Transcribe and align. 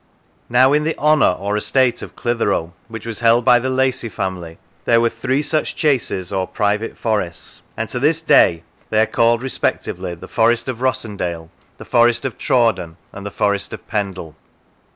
Now 0.49 0.73
in 0.73 0.83
the 0.83 0.97
honour 0.97 1.33
or 1.33 1.55
estate 1.55 2.01
of 2.01 2.15
Clitheroe, 2.15 2.73
which 2.87 3.05
was 3.05 3.19
held 3.19 3.45
by 3.45 3.59
the 3.59 3.69
Lacy 3.69 4.09
family, 4.09 4.57
there 4.85 4.99
were 4.99 5.11
three 5.11 5.43
such 5.43 5.75
chases 5.75 6.33
or 6.33 6.47
private 6.47 6.97
forests, 6.97 7.61
205 7.77 7.77
Lancashire 7.77 7.81
and 7.81 7.89
to 7.91 7.99
this 7.99 8.21
day 8.23 8.63
they 8.89 8.99
are 8.99 9.05
called 9.05 9.43
respectively 9.43 10.15
the 10.15 10.27
Forest 10.27 10.67
of 10.67 10.79
Rossendale, 10.81 11.49
the 11.77 11.85
Forest 11.85 12.25
of 12.25 12.39
Trawden, 12.39 12.97
and 13.13 13.27
the 13.27 13.29
Forest 13.29 13.73
of 13.73 13.87
Pendle. 13.87 14.35